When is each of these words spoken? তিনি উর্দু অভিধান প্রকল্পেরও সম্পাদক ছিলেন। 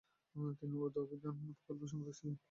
তিনি 0.59 0.75
উর্দু 0.77 0.97
অভিধান 1.03 1.33
প্রকল্পেরও 1.57 1.89
সম্পাদক 1.91 2.15
ছিলেন। 2.17 2.35